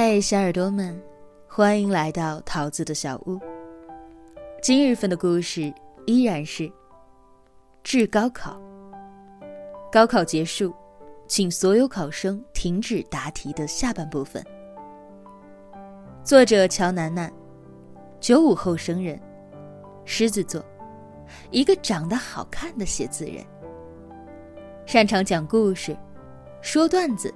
[0.00, 0.96] 嘿，小耳朵们，
[1.48, 3.36] 欢迎来到桃子的小屋。
[4.62, 5.74] 今日份的故事
[6.06, 6.70] 依然是
[7.82, 8.60] 治高考。
[9.90, 10.72] 高考结束，
[11.26, 14.40] 请所有考生停止答题的下半部分。
[16.22, 17.32] 作者乔楠楠，
[18.20, 19.20] 九五后生人，
[20.04, 20.64] 狮子座，
[21.50, 23.44] 一个长得好看的写字人，
[24.86, 25.96] 擅长讲故事、
[26.62, 27.34] 说段子、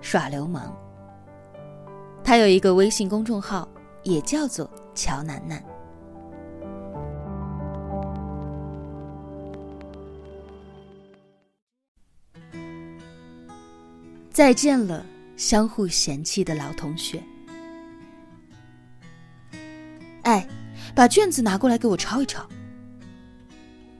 [0.00, 0.74] 耍流氓。
[2.24, 3.68] 他有一个微信公众号，
[4.04, 5.62] 也叫做乔楠楠。
[14.30, 15.04] 再见了，
[15.36, 17.22] 相互嫌弃的老同学。
[20.22, 20.48] 哎，
[20.94, 22.48] 把卷子拿过来给我抄一抄。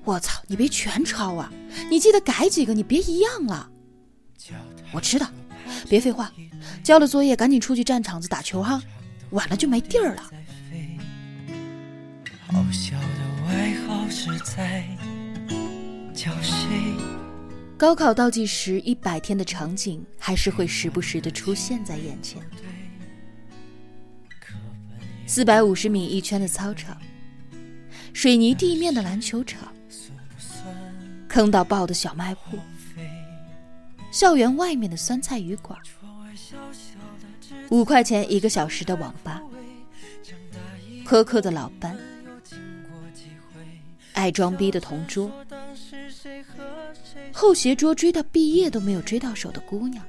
[0.04, 1.52] 我操，你别全抄啊！
[1.90, 3.70] 你记得改几个，你别一样啊。
[4.92, 5.26] 我知道，
[5.92, 6.32] 别废话，
[6.82, 8.82] 交了作业赶紧出去占场子打球哈，
[9.32, 10.22] 晚了就没地儿了。
[12.46, 14.88] 好笑的外号是在
[16.14, 16.94] 叫谁？
[17.76, 22.40] 高考倒计时一百天的场景，还是会时不时的出现在眼前。
[25.26, 26.96] 四百五十米一圈的操场，
[28.14, 29.70] 水泥地面的篮球场，
[31.28, 32.58] 坑到爆的小卖部，
[34.12, 35.76] 校园外面的酸菜鱼馆，
[37.70, 39.42] 五块钱一个小时的网吧，
[41.06, 41.96] 苛刻的老班，
[44.12, 45.32] 爱装逼的同桌，
[47.32, 50.04] 后斜桌追到毕业都没有追到手的姑娘。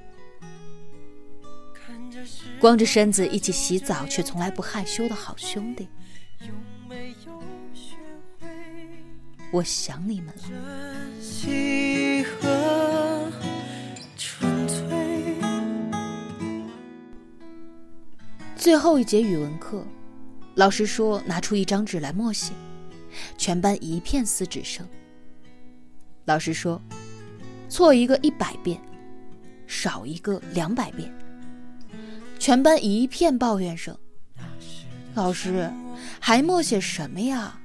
[2.59, 5.87] 光着身子一起洗澡却从来不害羞的好兄弟，
[9.51, 10.43] 我想你们了。
[18.63, 19.85] 最后一节语文课，
[20.55, 22.53] 老师说拿出一张纸来默写，
[23.37, 24.87] 全班一片撕纸声。
[26.23, 26.81] 老师说，
[27.67, 28.79] 错一个一百遍，
[29.67, 31.13] 少一个两百遍。
[32.39, 33.93] 全班一片抱怨声。
[35.13, 35.69] 老师，
[36.21, 37.59] 还默写什么呀？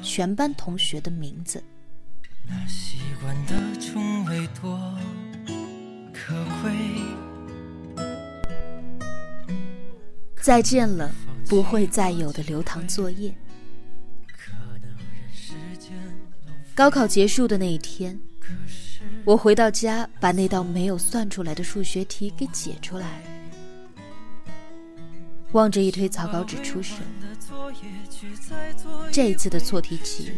[0.00, 1.60] 全班同学的名字。
[10.50, 11.08] 再见了，
[11.48, 13.32] 不会再有的留堂作业。
[16.74, 18.18] 高考结束的那一天。
[19.24, 23.22] 我回到家，把那道没有算出来的数学题给解出来。
[25.52, 26.98] 望着一堆草稿纸出神。
[29.12, 30.32] 这一次的错题集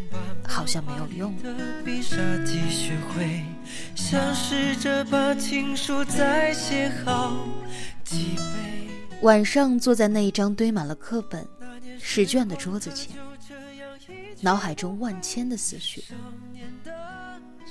[0.46, 1.42] 好像没有用了。
[9.22, 11.46] 晚上坐在那一张堆满了课本、
[12.00, 13.16] 试卷的桌子前，
[14.40, 16.02] 脑海中万千的思绪。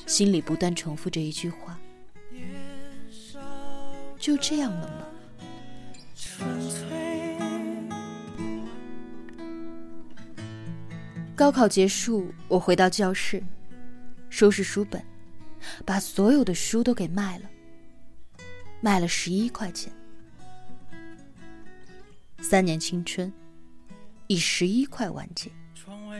[0.05, 1.77] 心里不断重复着一句话
[4.17, 4.93] ：“就这样了吗？”
[11.35, 13.43] 高考结束，我回到教室，
[14.29, 15.03] 收拾书本，
[15.85, 17.49] 把所有的书都给卖了，
[18.79, 19.91] 卖了十一块钱。
[22.41, 23.31] 三年青春，
[24.27, 25.51] 以十一块完结。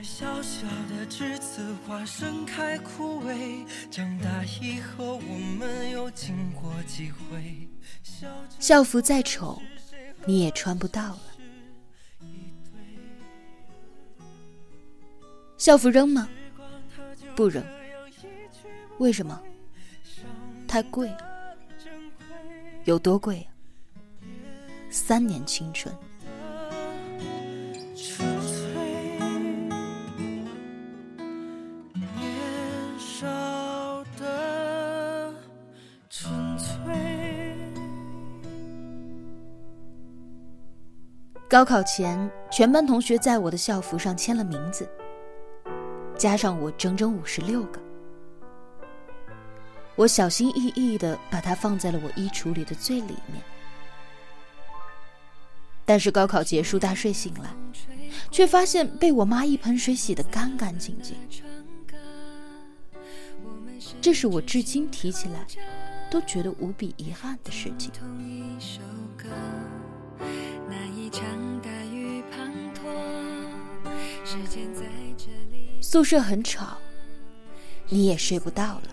[0.02, 7.68] 小小的栀子花盛开枯萎，长大以后我们又经过几回。
[8.58, 9.62] 校服再丑，
[10.26, 11.22] 你也穿不到了。
[15.58, 16.28] 校服扔吗？
[17.36, 17.64] 不扔。
[18.98, 19.40] 为什么？
[20.68, 21.14] 太贵。
[22.86, 23.54] 有多贵啊？
[24.90, 25.94] 三年青春。
[41.52, 44.90] 高考前，全班同学在我的校服上签了名字，
[46.18, 47.82] 加上我整整五十六个。
[49.98, 53.44] 我小心翼翼的把它放在了我衣橱里的最里面。
[55.84, 57.50] 但是高考结束，大睡醒来，
[58.32, 61.18] 却发现被我妈一盆水洗得干干净净。
[64.00, 65.46] 这是我至今提起来
[66.10, 67.92] 都觉得无比遗憾的事情。
[75.82, 76.78] 宿舍很吵，
[77.90, 78.84] 你也睡不到了。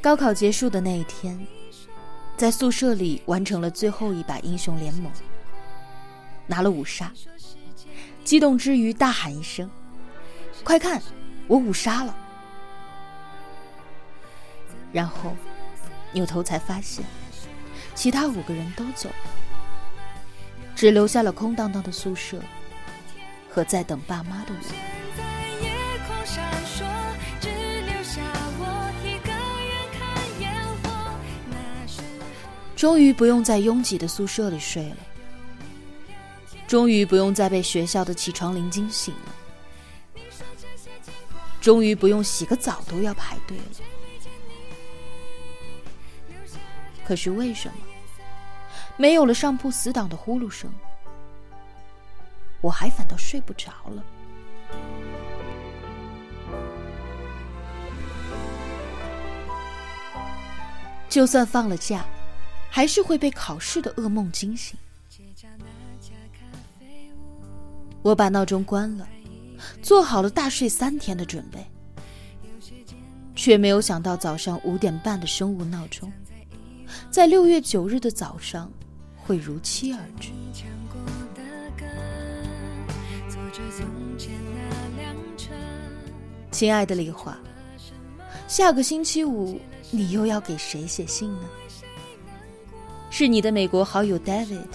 [0.00, 1.38] 高考结束的那一天，
[2.36, 5.12] 在宿舍里完成了最后一把英雄联盟，
[6.46, 7.12] 拿了五杀。
[8.24, 9.70] 激动之余，大喊一声
[10.64, 11.00] ：“快看，
[11.46, 12.16] 我五杀了！”
[14.92, 15.36] 然后
[16.12, 17.04] 扭头才发现，
[17.94, 19.14] 其他五个人都走了，
[20.74, 22.40] 只留下了空荡荡的宿舍
[23.48, 24.92] 和在等爸妈的我。
[32.74, 34.96] 终于不用在拥挤的宿舍里睡了，
[36.66, 40.20] 终于不用再被学校的起床铃惊醒了，
[41.60, 43.64] 终于不用洗个澡都要排队了。
[47.12, 47.74] 可是为什么
[48.96, 50.72] 没有了上铺死党的呼噜声，
[52.62, 54.02] 我还反倒睡不着了？
[61.10, 62.02] 就算放了假。
[62.70, 64.74] 还是会被考试的噩梦惊醒。
[68.00, 69.06] 我把闹钟关了，
[69.82, 71.62] 做好了大睡三天的准备，
[73.36, 76.10] 却没有想到早上五点半的生物闹钟，
[77.10, 78.70] 在六月九日的早上
[79.16, 80.30] 会如期而至。
[86.50, 87.36] 亲爱的李华，
[88.46, 89.60] 下个星期五
[89.90, 91.48] 你又要给谁写信呢？
[93.10, 94.66] 是你的美国好友 David，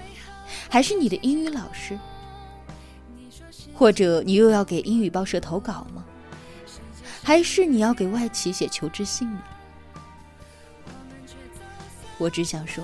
[0.70, 1.98] 还是你的英语老师？
[3.74, 6.04] 或者你又要给英语报社投稿吗？
[7.24, 9.42] 还是你要给外企写求职信呢？
[12.18, 12.84] 我只想说，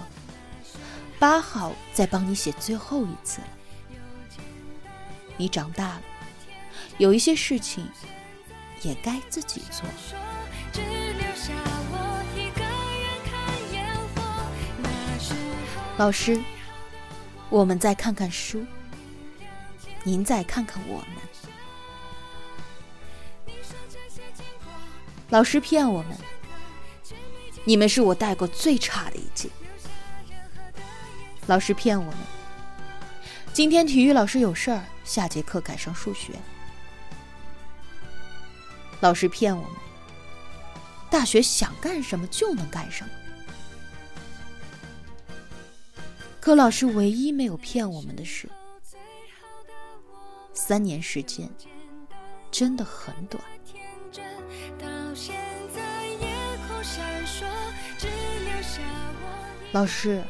[1.20, 3.48] 八号再帮你写最后一次了。
[5.38, 6.02] 你长大了，
[6.98, 7.88] 有一些事情
[8.84, 9.86] 也该自己做。
[15.98, 16.40] 老师，
[17.50, 18.66] 我们再看看书，
[20.04, 21.08] 您再看看我们。
[25.30, 26.18] 老师骗我们，
[27.66, 29.50] 你们是我带过最差的一届。
[31.48, 32.18] 老师骗我们，
[33.54, 36.34] 今天体育老师有事儿，下节课改上数学。
[39.02, 39.72] 老师骗我们，
[41.10, 43.10] 大学想干什么就能干什么。
[46.40, 48.50] 可老师唯一没有骗我们的是，
[50.54, 51.50] 三年时间
[52.52, 53.42] 真的很短。
[59.72, 60.24] 老师，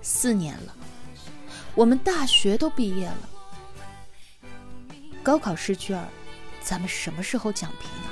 [0.00, 0.74] 四年了，
[1.74, 3.28] 我们大学都毕业了，
[5.22, 6.04] 高考试卷，
[6.60, 8.08] 咱们什么时候讲评呢？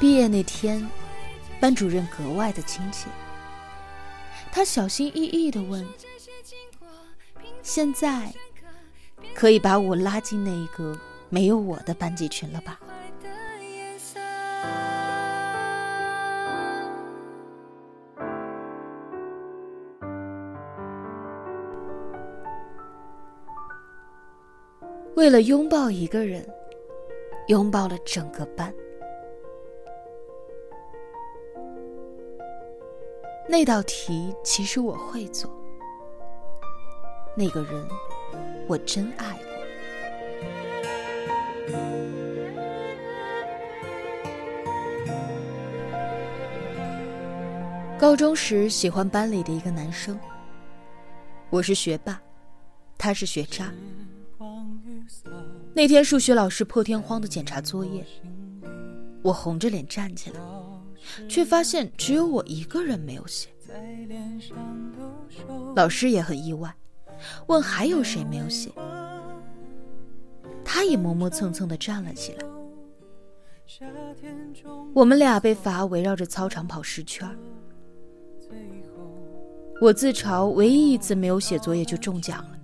[0.00, 0.90] 毕业那天，
[1.60, 3.06] 班主任格外的亲切。
[4.50, 5.86] 他小心翼翼的问
[7.62, 8.34] ：“现在
[9.34, 10.96] 可以把我拉进那一个
[11.28, 12.78] 没有我的班级群了吧？”
[25.14, 26.44] 为了拥抱一个人，
[27.46, 28.74] 拥抱了整个班。
[33.48, 35.48] 那道题其实我会做，
[37.36, 37.86] 那个人
[38.66, 39.42] 我真爱过。
[47.98, 50.18] 高中时喜欢班里的一个男生，
[51.50, 52.20] 我是学霸，
[52.98, 53.72] 他是学渣。
[55.74, 58.04] 那天数学老师破天荒的检查作业，
[59.22, 60.40] 我红着脸站起来。
[61.28, 63.48] 却发现只有我一个人没有写，
[65.74, 66.72] 老师也很意外，
[67.46, 68.70] 问还有谁没有写，
[70.64, 72.44] 他也磨磨蹭蹭的站了起来。
[74.94, 77.28] 我们俩被罚围绕着操场跑十圈，
[79.80, 82.58] 我自嘲唯一一次没有写作业就中奖了，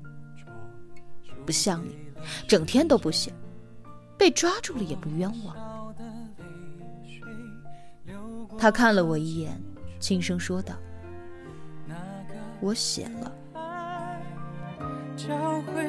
[1.47, 1.97] 不像你，
[2.47, 3.33] 整天都不写，
[4.19, 5.57] 被抓住了也不冤枉。
[8.59, 9.59] 他看了我一眼，
[10.01, 10.75] 轻声说道
[12.61, 13.33] ：“我写了。”
[15.19, 15.83] 教会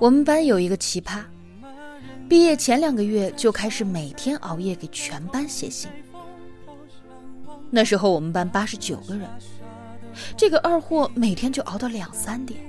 [0.00, 1.22] 我们班有一个奇葩，
[2.28, 5.88] 毕业前两个月就开始每天熬夜给全班写信。
[7.70, 9.28] 那时候我们班八十九个人，
[10.36, 12.60] 这个二货每天就熬到两三点。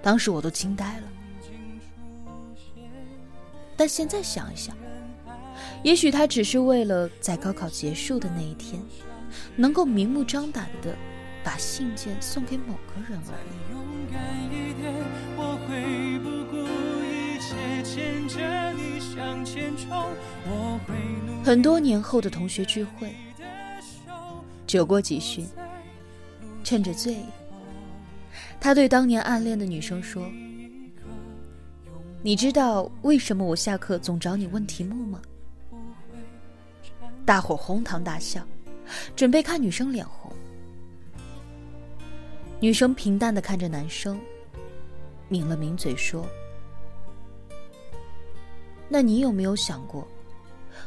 [0.00, 1.02] 当时我都惊呆了。
[3.76, 4.74] 但现在想一想，
[5.82, 8.82] 也许他只是为了在高考结束的那一天，
[9.56, 10.94] 能够明目张胆的
[11.44, 13.48] 把信件送给某个人而已。
[21.44, 23.14] 很多年后的同学聚会，
[24.66, 25.46] 酒过几巡，
[26.64, 27.16] 趁着醉，
[28.60, 30.28] 他对当年暗恋的女生说。
[32.20, 35.22] 你知道为什么我下课总找你问题目吗？
[37.28, 38.40] 大伙哄堂大笑，
[39.14, 40.32] 准备看女生脸红。
[42.58, 44.18] 女生平淡的看着男生，
[45.28, 46.26] 抿了抿嘴说
[48.88, 50.08] ：“那你有没有想过，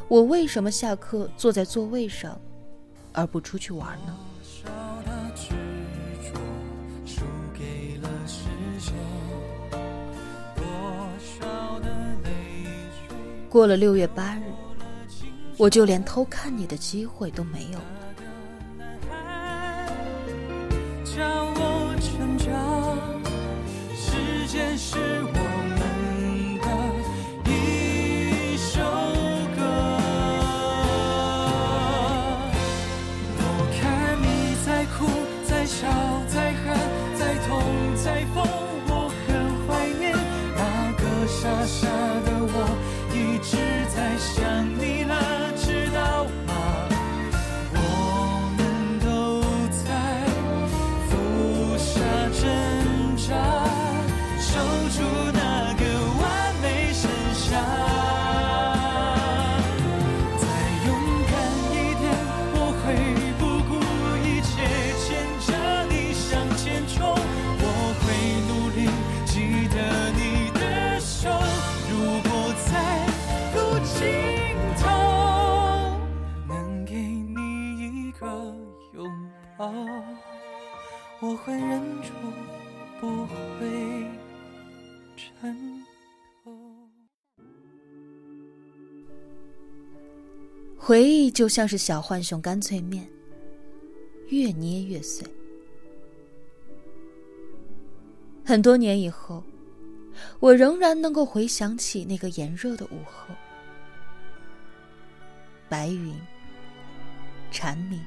[0.08, 2.36] 我为什么下课坐在座位上，
[3.14, 4.18] 而不出去玩呢？”
[13.48, 14.51] 过了六月八日，
[15.62, 18.11] 我就连偷看你的机会都没有了。
[90.92, 93.10] 回忆就像是小浣熊干脆面，
[94.28, 95.26] 越捏越碎。
[98.44, 99.42] 很多年以后，
[100.42, 103.34] 我仍然能够回想起那个炎热的午后，
[105.70, 106.14] 白云
[107.52, 107.98] 蝉鸣。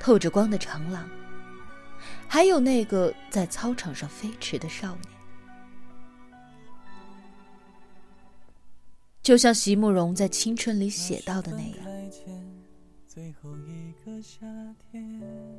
[0.00, 1.08] 透着光的长廊，
[2.26, 5.15] 还有那个在操场上飞驰的少年，
[9.26, 11.78] 就像席慕容在《青春》里写到的那样。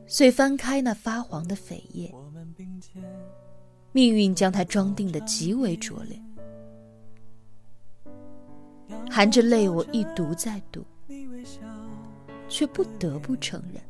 [0.08, 2.16] 遂翻开那发黄的扉页，
[3.92, 6.18] 命运将它装订的极为拙劣，
[9.12, 10.86] 含着泪，我一读再读，
[12.48, 13.84] 却不得不承认。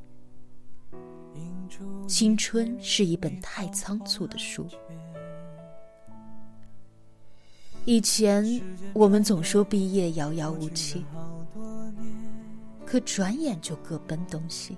[2.07, 4.65] 青春是一本太仓促的书。
[7.87, 8.43] 以前
[8.91, 11.05] 我们总说毕业遥遥无期，
[12.85, 14.75] 可转眼就各奔东西。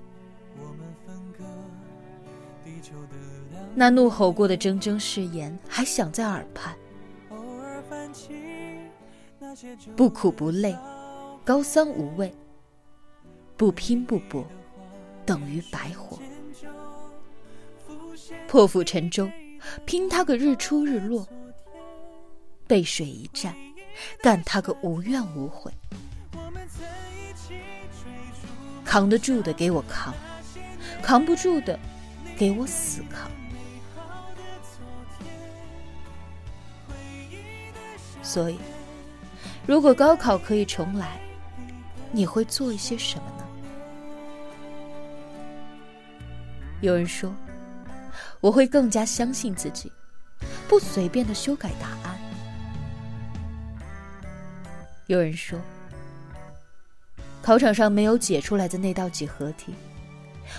[3.74, 6.78] 那怒吼过的铮铮誓言还响在耳畔。
[9.96, 10.78] 不苦不累，
[11.44, 12.30] 高三无味；
[13.58, 14.46] 不拼不搏，
[15.26, 16.20] 等于白活。
[18.48, 19.28] 破釜沉舟，
[19.84, 21.26] 拼他个日出日落；
[22.70, 23.56] 背水一战，
[24.22, 25.74] 干他个无怨无悔。
[28.86, 30.14] 扛得住的给我扛，
[31.02, 31.80] 扛不住的
[32.38, 33.32] 给我死扛。
[38.22, 38.60] 所以，
[39.66, 41.20] 如果高考可以重来，
[42.12, 43.44] 你会做一些什么呢？
[46.82, 47.34] 有人说。
[48.42, 49.92] 我会更加相信自己，
[50.70, 52.18] 不随便的修改答案。
[55.10, 55.60] 有人说，
[57.42, 59.74] 考场上没有解出来的那道几何题，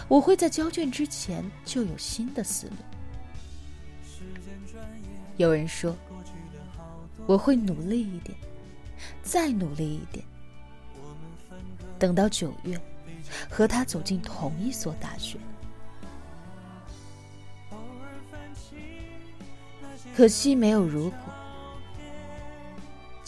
[0.08, 2.74] 我会在交卷之前就有新的思路。
[5.36, 5.96] 有人说，
[7.28, 8.36] 我会努力一点，
[9.22, 10.26] 再努力一点，
[11.96, 12.76] 等到九月，
[13.48, 15.38] 和他走进同一所大学。
[20.16, 21.18] 可惜没有如果，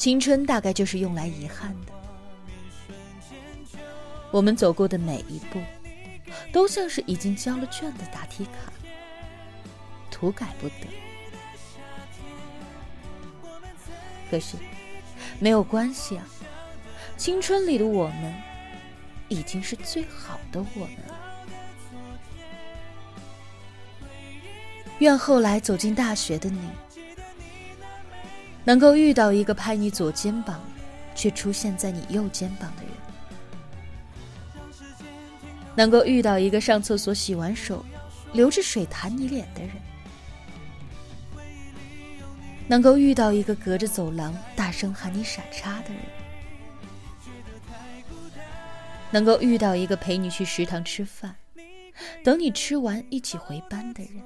[0.02, 1.92] 青春大概就是用来遗憾的。
[4.32, 5.62] 我们走过的每一步
[6.52, 8.72] 都像是已经交了卷的答题卡。
[10.10, 10.88] 涂改不得。
[14.28, 14.56] 可是
[15.38, 16.26] 没有关系啊，
[17.16, 18.34] 青春里的我们
[19.28, 21.14] 已经是最好的我们了。
[24.98, 26.58] 愿后来走进大学的你。
[28.64, 30.60] 能够遇到一个拍你左肩膀，
[31.14, 32.92] 却出现在你右肩膀的人；
[35.74, 37.84] 能够遇到一个上厕所洗完手，
[38.32, 39.72] 流着水弹你脸的人；
[42.68, 46.00] 能够遇到一个隔着走廊大声喊你傻叉的人；
[49.10, 51.34] 能够遇到一个陪你去食堂吃饭，
[52.22, 54.22] 等你吃完一起回班的人。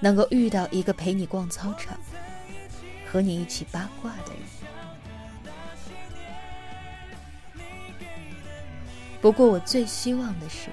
[0.00, 1.98] 能够遇到一个陪你逛操场、
[3.10, 4.40] 和你一起八卦的人。
[9.20, 10.70] 不过，我最希望的是，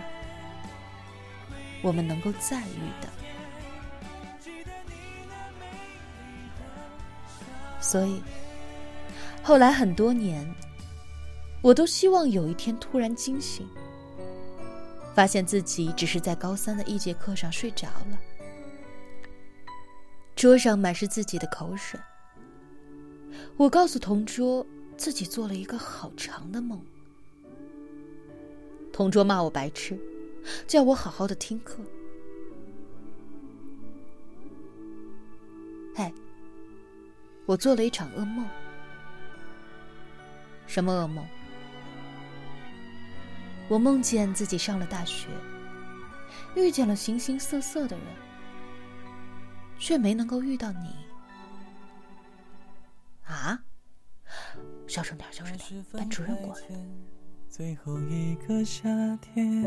[1.82, 3.10] 我们能够再遇到。
[7.82, 8.22] 所以，
[9.44, 10.50] 后来很多年，
[11.62, 13.68] 我都希望有一天突然惊醒，
[15.14, 18.18] 发现自己只是在高三的一节课上睡着了。
[20.38, 22.00] 桌上满是自己的口水。
[23.58, 24.64] 我告诉同桌，
[24.96, 26.80] 自己做了一个好长的梦。
[28.94, 30.00] 同桌骂我白痴，
[30.68, 31.80] 叫我好好的听课。
[35.96, 36.14] 哎，
[37.48, 38.46] 我做了一场噩梦。
[40.68, 41.26] 什么噩梦？
[43.68, 45.30] 我梦见自己上了大学，
[46.56, 48.06] 遇见了形形色色的人。
[49.80, 50.96] 却没能够遇到你
[53.26, 53.60] 啊！
[54.88, 56.62] 小声点，小声点，班主任过来。
[57.50, 59.64] 最后一个夏天，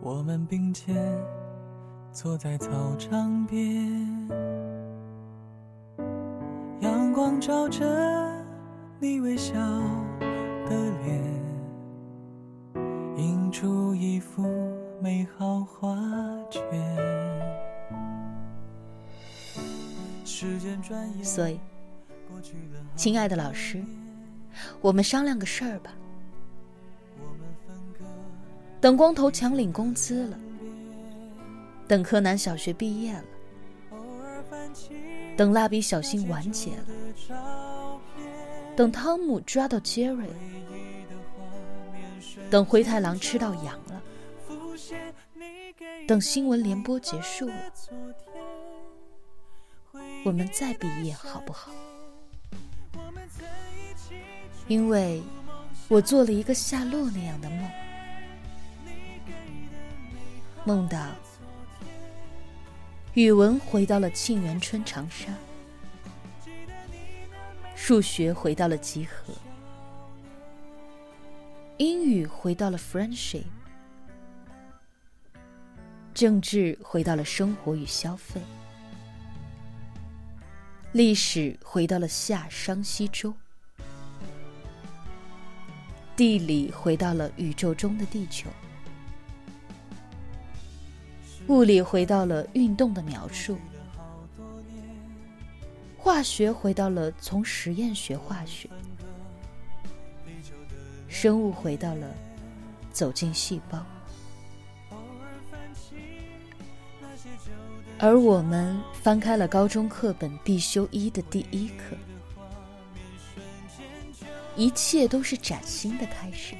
[0.00, 0.96] 我们并肩
[2.12, 4.28] 坐在操场边，
[6.80, 7.84] 阳光照着
[9.00, 9.54] 你微笑
[10.66, 11.42] 的脸，
[13.16, 14.42] 映出一幅
[15.00, 15.96] 美好画
[16.50, 17.37] 卷。
[21.22, 21.58] 所以，
[22.96, 23.82] 亲爱的老师，
[24.80, 25.92] 我们商量个事儿吧。
[28.80, 30.38] 等光头强领工资了，
[31.88, 33.24] 等柯南小学毕业了，
[35.36, 36.84] 等蜡笔小新完结了，
[38.76, 40.34] 等汤姆抓到杰瑞了，
[42.48, 44.00] 等灰太狼吃到羊了，
[46.06, 47.72] 等新闻联播结束了。
[50.28, 51.72] 我们再毕业好不好？
[54.66, 55.22] 因为
[55.88, 57.70] 我做了一个夏洛那样的梦，
[60.66, 60.98] 梦到
[63.14, 65.32] 语文回到了沁园春长沙，
[67.74, 69.32] 数学回到了集合，
[71.78, 73.44] 英语回到了 friendship，
[76.12, 78.42] 政治回到了生活与消费。
[80.98, 83.32] 历史回到了夏商西周，
[86.16, 88.50] 地理回到了宇宙中的地球，
[91.46, 93.56] 物理回到了运动的描述，
[95.96, 98.68] 化学回到了从实验学化学，
[101.06, 102.12] 生物回到了
[102.90, 103.86] 走进细胞。
[108.00, 111.96] 而我们翻开了高中课本必修一的第一课，
[114.54, 116.54] 一切都是崭新的开始。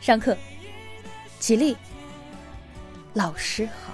[0.00, 0.36] 上课，
[1.38, 1.76] 起立，
[3.14, 3.91] 老师好。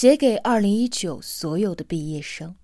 [0.00, 2.56] 写给二零一九所有的毕业生，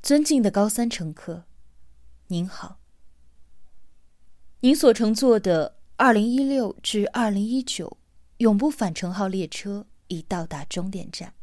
[0.00, 1.44] 尊敬的高三乘客，
[2.28, 2.80] 您好。
[4.60, 7.98] 您所乘坐的二零一六至二零一九
[8.38, 11.34] 永不返程号列车已到达终点站，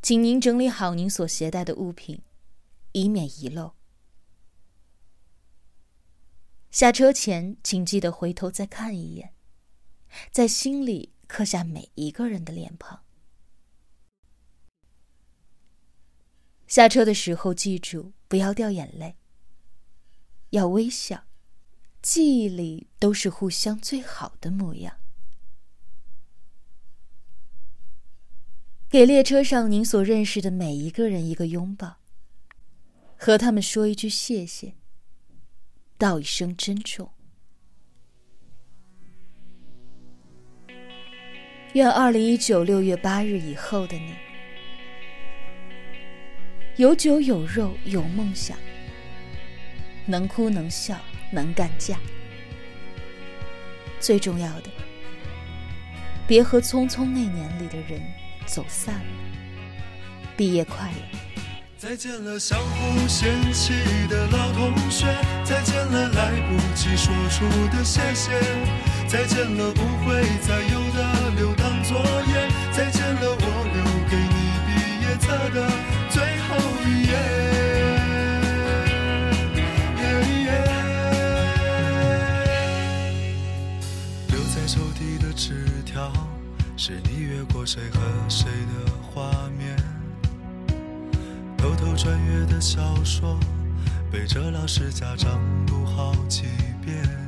[0.00, 2.22] 请您整理好您所携带的物品，
[2.92, 3.74] 以免遗漏。
[6.70, 9.34] 下车前，请记得回头再看一眼，
[10.30, 13.02] 在心里刻下每一个人的脸庞。
[16.66, 19.16] 下车的时候，记住不要掉眼泪，
[20.50, 21.24] 要微笑，
[22.00, 24.98] 记忆里都是互相最好的模样。
[28.88, 31.98] 给列车上您所认识的每一个人一个拥抱，
[33.16, 34.74] 和他们说一句谢谢，
[35.96, 37.12] 道一声珍重。
[41.74, 44.14] 愿二零一九六月八日以后的你。
[46.76, 48.56] 有酒有肉有梦想，
[50.06, 50.96] 能哭能笑
[51.30, 51.96] 能干架。
[54.00, 54.70] 最重要的，
[56.26, 58.02] 别和匆匆那年里的人
[58.46, 59.00] 走散了。
[60.36, 61.18] 毕业快乐！
[61.78, 63.72] 再见了，相互嫌弃
[64.08, 65.06] 的老同学；
[65.44, 68.30] 再见了，来不及说出的谢谢；
[69.12, 74.70] 再见了，不会再有的留堂作业；再见了，我留给你毕
[75.02, 75.56] 业册的
[76.08, 76.16] 最
[76.48, 77.12] 后一页。
[84.28, 86.10] 留在抽屉的纸条。
[86.74, 89.76] 是你越过谁和谁的画面，
[91.58, 93.38] 偷偷穿越的小说，
[94.10, 96.44] 背着老师家长读好几
[96.82, 97.21] 遍。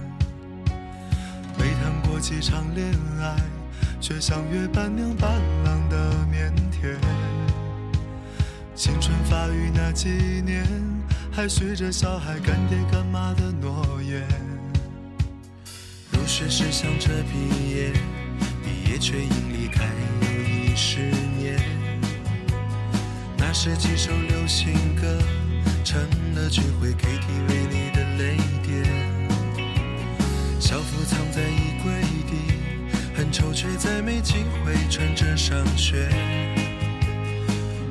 [2.25, 3.37] 几场恋爱，
[4.01, 5.31] 却像约伴娘伴
[5.63, 6.97] 郎的腼腆。
[8.75, 10.09] 青春发育那几
[10.43, 10.67] 年，
[11.31, 14.27] 还许着小孩干爹干妈的诺言。
[16.13, 17.93] 入学时想着毕业。
[18.65, 19.85] 毕业却因离开
[20.23, 21.01] 又一十
[21.37, 21.61] 年，
[23.37, 25.19] 那时几首流行歌
[25.85, 26.01] 成
[26.35, 28.83] 了聚会 KTV 里的泪点。
[30.59, 31.64] 校服藏在衣，
[33.35, 36.09] 很丑却再没机会穿着上学。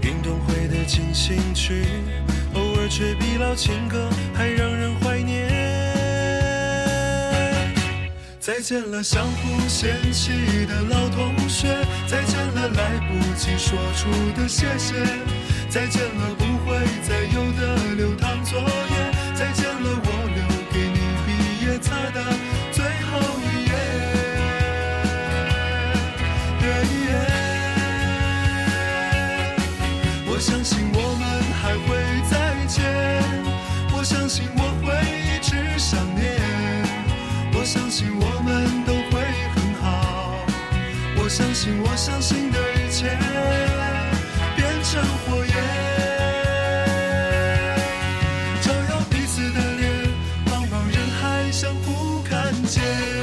[0.02, 1.84] 运动会的进行曲，
[2.54, 5.50] 偶尔却比老情歌还让人怀念。
[8.40, 10.32] 再见了，相互嫌弃
[10.66, 11.68] 的老同学；
[12.08, 14.96] 再见了，来不及说出的谢谢；
[15.70, 20.23] 再见了，不会再有的留堂作业；再见了，我
[41.64, 43.08] 请我相信的一切
[44.58, 45.56] 变成火焰，
[48.62, 49.90] 照耀彼此的脸，
[50.46, 53.23] 茫茫人海相互看见。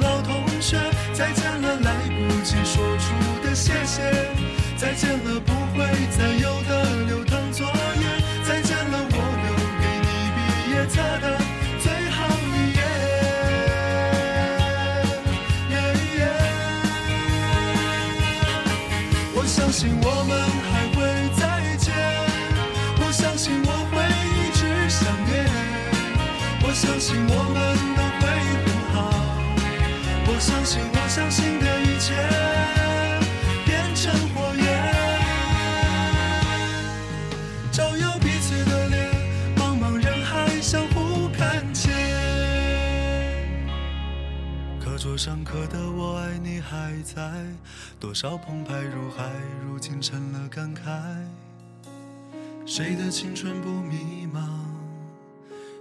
[1.13, 4.01] 再见了，来不及说出的谢谢；
[4.77, 5.85] 再见了，不会
[6.17, 6.69] 再有的
[7.07, 7.71] 流淌作业。
[8.45, 8.97] 再见了。
[9.13, 9.47] 我留
[9.81, 10.39] 给你毕
[10.71, 11.25] 业册的
[11.79, 12.17] 最后
[12.53, 12.79] 一页，
[19.35, 20.31] 我相信我们
[20.71, 20.97] 还会
[21.39, 21.41] 再
[21.77, 21.87] 见，
[22.99, 23.93] 我相信我会
[24.37, 25.31] 一直想念，
[26.63, 27.59] 我相信我们
[27.95, 28.00] 都会很好，我
[30.61, 32.13] 相信我相信的一切
[33.65, 34.63] 变成火焰，
[37.71, 39.09] 照耀彼此的脸，
[39.55, 41.91] 茫茫人海相互看见。
[44.79, 44.99] 课。
[44.99, 47.43] 桌上刻的我爱你还在，
[47.99, 49.31] 多少澎湃如海，
[49.65, 50.81] 如今成了感慨。
[52.67, 54.43] 谁的青春不迷茫？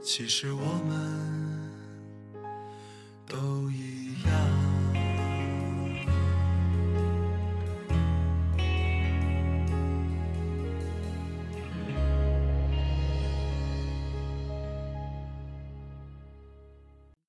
[0.03, 1.71] 其实我们
[3.29, 4.00] 都一样。